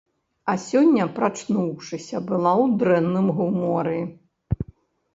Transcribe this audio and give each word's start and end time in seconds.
А 0.53 0.53
сёння, 0.69 1.05
прачнуўшыся, 1.19 2.23
была 2.33 2.51
ў 2.65 2.83
дрэнным 2.83 3.27
гуморы. 3.41 3.97